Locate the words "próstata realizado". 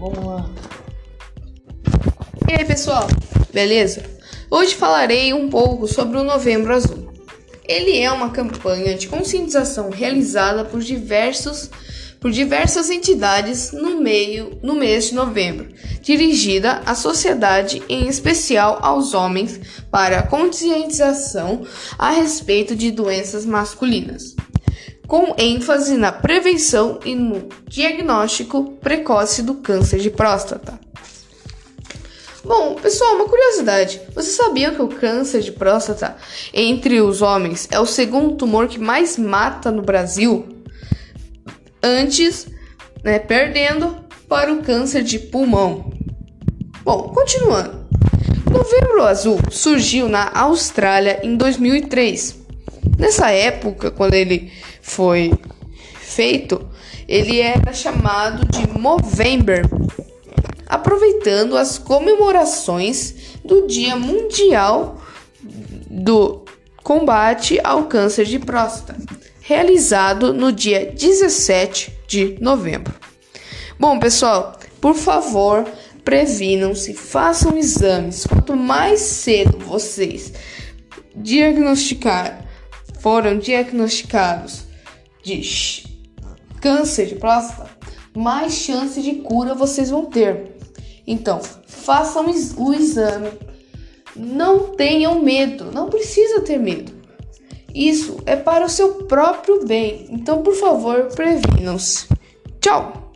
68.38-70.34